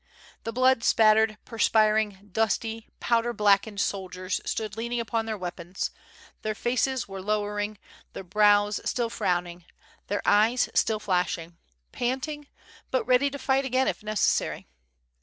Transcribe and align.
The 0.45 0.51
blood 0.51 0.83
spattered, 0.83 1.37
perspiring, 1.45 2.29
dusty, 2.31 2.89
powder 2.99 3.33
blackened 3.33 3.79
soldiers 3.79 4.41
stood 4.47 4.75
leaning 4.75 4.99
upon 4.99 5.27
their 5.27 5.37
weapons, 5.37 5.91
their 6.41 6.55
faces 6.55 7.07
were 7.07 7.21
lowering, 7.21 7.77
their 8.13 8.23
brows 8.23 8.81
still 8.83 9.11
frowning, 9.11 9.63
their 10.07 10.23
eyes 10.25 10.69
still 10.73 10.99
flashing, 10.99 11.55
panting, 11.91 12.47
but 12.89 13.05
ready 13.05 13.29
to 13.29 13.37
fight 13.37 13.63
again 13.63 13.87
if 13.87 14.01
neces 14.01 14.17
sary. 14.17 14.65